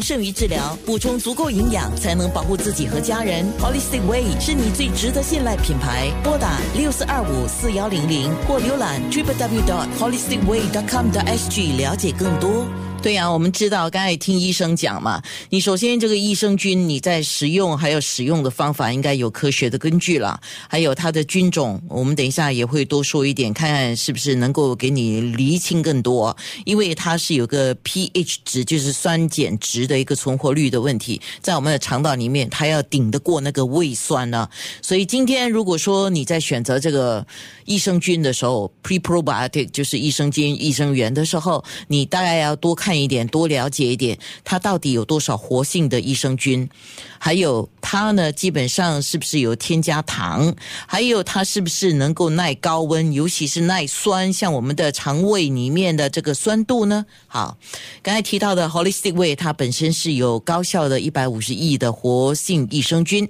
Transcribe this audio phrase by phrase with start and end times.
[0.00, 3.44] 胜于治疗，补充足够营养，才能保护自己和家人。
[3.60, 6.10] Holistic Way 是你最值得信赖品牌。
[6.24, 12.66] 拨打六四二五四幺零零或浏览 triple w dot holisticway dot com 的 SG 了解更多。
[13.02, 15.20] 对呀，我们知道，刚才听医生讲嘛，
[15.50, 26.34] 你首先这个益生菌你在食用还有使用的方法应该有科学的根据了，还有它的菌种，我们等一下也会多说一点，看看是不是能够给你厘清更多，
[26.64, 34.48] 因为它是有个 pH 值，就是酸碱值的一个存活率的问题，在我们的肠道里面，它要顶得过那个胃酸呢，
[34.80, 37.26] 所以今天如果说你在选择这个
[37.64, 42.91] 益生菌的时候，pre-probiotic 就是益生菌、益生元的时候，你大概要多看。
[42.92, 46.68] 看一点，多了解一点，它到底有多少活性的益生菌？
[47.18, 50.54] 还有它呢，基本上是不是有添加糖？
[50.86, 54.30] 还有它是不是能够耐高温，尤其是耐酸？
[54.30, 57.06] 像我们的肠胃里面的这个酸度呢？
[57.28, 57.56] 好，
[58.02, 63.26] 刚才提到的 Holistic Way，它本身是有高效的一百五十亿的活性益生菌。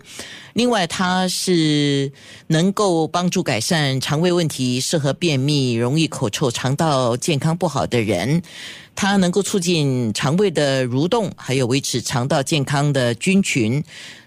[0.54, 2.10] 另外，它是
[2.48, 8.42] 能够帮助改善肠胃问题，适合便秘、容易口臭、肠道健康不好的人。
[8.94, 13.82] 它能够促进肠胃的蠕动，还有维持肠道健康的菌群。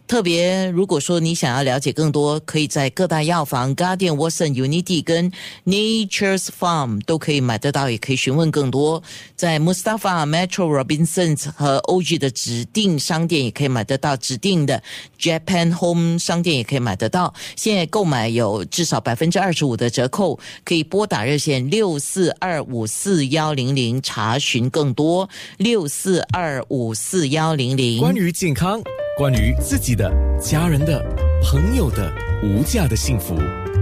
[0.08, 5.31] 特别，如果说你想要了解更多，可以在各大药房、Guardian、Watson、Unity 跟
[5.66, 9.02] Nature's Farm 都可以买得到，也可以询问更多。
[9.36, 14.81] 在 Mustafa、Metro、Robinsons 和 OG 的指定商店也可以买得到，指定的
[15.20, 17.34] Japan Home 商店也可以买得到。
[17.56, 25.28] 现在购买有至少百分之二十五的折扣，可以拨打热线六四二五四幺零零查询更多。
[25.58, 28.00] 六四二五四幺零零。
[28.00, 28.80] 关于健康。
[29.17, 31.02] 关于自己的、家人的、
[31.41, 32.11] 朋友的
[32.44, 33.33] 无价的幸福，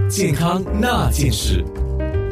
[0.08, 1.64] 健康那件事。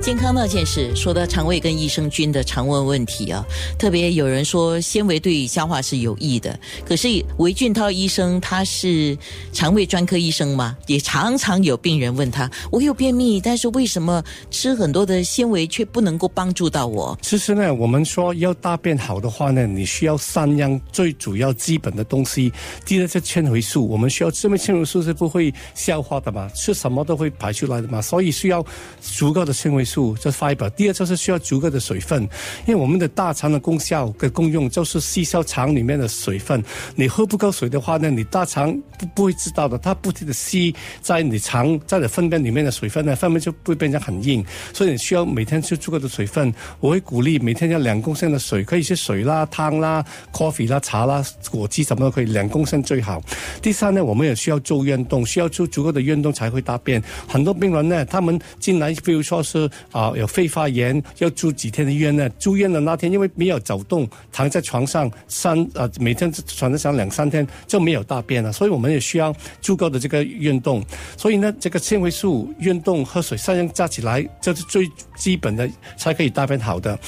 [0.03, 3.47] 健康那件事，说到肠胃跟益生菌的常问问题啊，
[3.79, 9.17] 特别有人说纤维对消化是有益的，可是韦俊涛医生他是
[9.53, 17.17] 肠胃专科医生嘛，也常常有病人问他，我有便秘，但是为什么吃很多的纤维却不能够帮助到我？
[17.23, 22.53] 其实呢，我们说要大便好的话呢，你需要三样最主要基本的东西，
[22.85, 28.67] 第一个是纤维素，我们需要这么纤维素是不会消化的嘛，吃什么都会排出来的嘛，所以需要
[29.01, 29.92] 足够的纤维素。
[29.93, 32.23] 素这 fiber，第二就是需要足够的水分，
[32.67, 36.63] 因为我们的大肠的功效跟功用就是吸收肠里面的水分。
[36.95, 44.43] 你喝不够水的话呢，你大肠不不会知道的，它不停的吸在你肠在你粪便里面的水分呢，粪便就会变成很硬，
[44.73, 46.53] 所以你需要每天吃足够的水分。
[46.81, 53.21] 我会鼓励每天要两公升的水，可以是水啦、汤啦、coffee 啦、茶啦、果汁什么都可以，两公升最好。
[53.61, 57.03] 第三呢，我们也需要做运动，需要做足够的运动才会大便。
[57.29, 59.71] 很多病人呢，他们进来，比如说是。
[59.91, 62.29] 啊，有肺发炎要住几天的院呢？
[62.39, 70.85] 住院的那天，因为没有走动，躺在床上三啊，每天床在上两三天就没有大便了，所以我们也需要足够的这个运动。
[71.17, 76.99] 所以呢，这个纤维素、运动、喝水三样加起来，这是最基本的，才可以大便好的。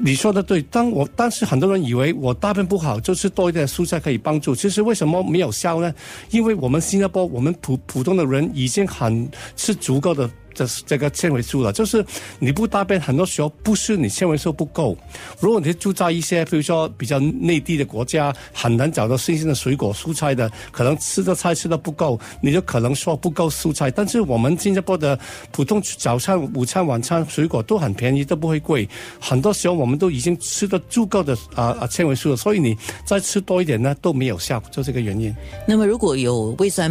[0.00, 4.54] 你说的对，当我当时很多人以为我大便不好，就吃多一点蔬菜可以帮助。
[4.54, 5.94] 其实为什么没有效呢？
[6.30, 10.28] 因为我们新加坡，我们普普通的人已经很吃足够的。
[10.54, 12.04] 这是这个纤维素了，就是
[12.38, 14.96] 你不大便，很多时候不是你纤维素不够。
[15.40, 23.90] 如果你住在一些，比如说比较内地的国家，很难找到新鲜的水果蔬菜的，可能吃的菜吃的不够，你就可能说不够蔬菜。
[23.90, 25.18] 但是我们新加坡的
[25.50, 28.88] 普通早餐、午餐、晚餐水果都很便宜，都不会贵。
[29.20, 35.34] 很多时候我们都已经吃的足够的啊啊纤维素了，所以你再吃多一点呢都没有效，就这个原因。
[35.66, 36.84] 那么如果有胃酸？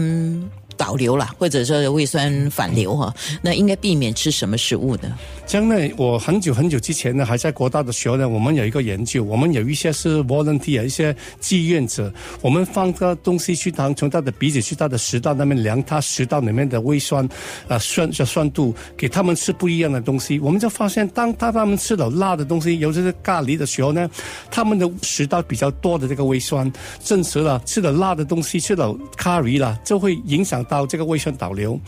[0.83, 5.17] 导流了，或者说胃酸反流哈，那应该避免吃什么食物呢？
[5.45, 17.25] 将来我很久很久之前呢，还在国大的时候呢，我们有一个研究，我们有一些是 volunteer 一些志愿者，我们放个东西去当从他的鼻子去他的食道那边量他食道里面的胃酸
[17.69, 24.09] 啊酸的酸度，给他们吃不一样的东西，我们就发现，当他他们吃了辣的东西，尤其是咖喱的时候呢，
[24.51, 26.69] 他们的食道比较多的这个胃酸，
[27.01, 30.61] 证实了吃了辣的东西，吃了咖喱了，就会影响。
[30.73, 31.79] 到这个胃酸导流，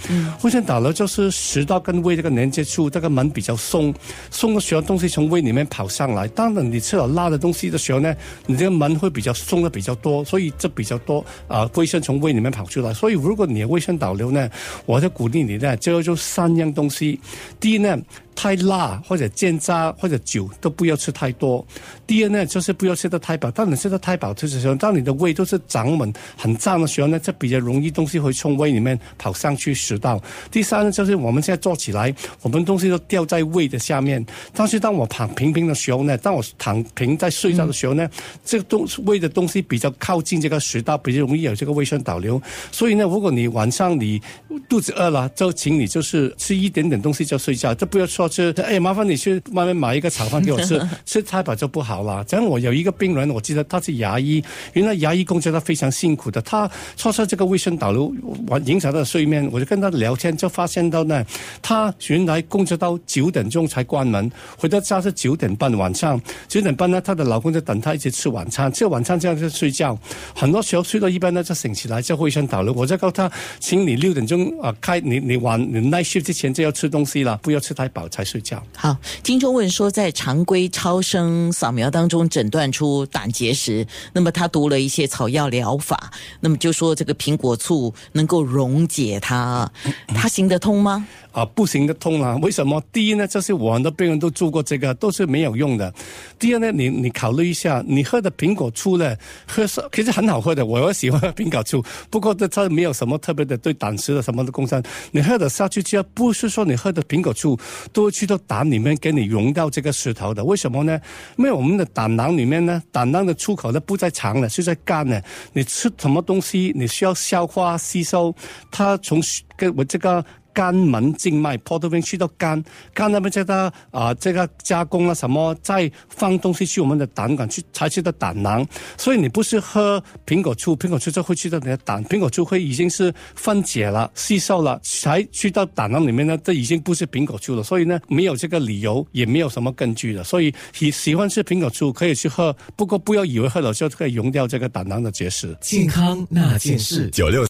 [0.44, 3.92] 胃酸导流就是食道跟胃这个连接处，这个门比较松，
[4.30, 6.28] 松的时候东西从胃里面跑上来。
[6.28, 8.16] 当然你吃了辣的东西的时候呢，
[8.46, 12.94] 你这个门会比较松的比较多，所以这比较多啊，胃酸从胃里面跑出来。
[12.94, 14.48] 所以如果你的胃酸导流呢，
[14.86, 17.20] 我就鼓励你呢，就就三样东西。
[17.60, 17.98] 第一呢。
[18.36, 21.66] 太辣或者煎炸或者酒都不要吃太多。
[22.06, 23.50] 第二呢，就是不要吃的太饱。
[23.50, 30.22] 当你吃的太饱的时候，当你的胃都是长满很胀的时候呢，这比较容易东西会从胃里面跑上去食道。
[30.52, 34.24] 第三呢，就是我们现在坐起来，我们东西都掉在胃的下面。
[34.54, 38.08] 但是当我躺平平的时候呢，当我躺平在睡觉的时候呢，
[38.44, 42.42] 这个东胃的东西比较靠近这个食道，比较容易有这个胃酸倒流。
[42.72, 44.22] 所以呢，如果你晚上你
[44.68, 48.54] 肚子饿了，就请你就是吃一点点东西就睡觉，这不要说吃。
[48.66, 52.24] 哎，麻烦你去外面买一个炒饭给我吃， 吃太饱就不好了。
[52.25, 54.44] 这样我有一个病人，我记得他是牙医，
[54.74, 58.13] 原来牙医工作他非常辛苦的，他说说这个卫生导流
[58.48, 61.24] 完影响到睡眠，我就跟他聊天，就发现到呢，
[61.62, 69.98] 他原来工作到九点钟才关门，回到家是九点半晚上，九点半呢，他的老公就等他一起吃晚餐，吃晚餐这样就睡觉，
[70.36, 78.63] 很多时候睡到一半呢就醒起来就卫生导流，我就告诉他，请你六点钟啊开你你晚你 night shift 之前就要吃东西了，不要吃太饱才睡觉。
[78.77, 89.69] 好，听众问说，在常规超声扫描当中诊断出胆结石，那么他读了一些草药疗法，那么就说这个苹果醋能够溶解它，
[90.07, 91.06] 它行得通吗？
[91.33, 92.38] 啊，不行得通啊！
[92.41, 92.81] 为什么？
[92.94, 95.94] 第一呢，就是我很多病人都做过这个，都是没有用的。
[96.39, 99.13] 第二呢，你你考虑一下，你喝的苹果醋呢，
[99.45, 101.83] 喝是其实很好喝的，我喜欢喝苹果醋。
[102.09, 104.81] 不过这它没有什么特别的对胆石的什么的功效。
[105.12, 107.59] 你喝的下去之后，不是说你喝的苹果醋
[107.91, 110.44] 都会去到胆里面给你融到这个石头的。
[110.44, 111.00] 为什么呢？
[111.38, 115.22] 因为我们的胆囊里面呢，胆囊的出口呢不在肠了，是在肝呢。
[115.54, 118.34] 你吃什么东西，你需要消化吸收，
[118.72, 119.22] 它从
[119.57, 120.24] 跟我这个。
[120.56, 122.63] 肝门静脉跑到边去到肝，
[122.94, 128.66] 肝那边这个啊，这个加工啊什么，再放东西去我们的胆管去，才去到胆囊。
[128.98, 136.38] 所以你不是喝苹果醋，苹果醋就会去到你的胆，苹果醋会已经是分解了、吸收了，才去到胆囊里面呢。
[136.44, 137.62] 这已经不是苹果醋了。
[137.62, 140.24] 所以呢，没有这个理由，也没有什么根据的。
[140.24, 145.54] 所以喜喜欢吃苹果醋可以去喝，不过不要以为喝了就可以溶掉这个胆囊的结石。
[145.60, 147.44] 健康那件事，九六。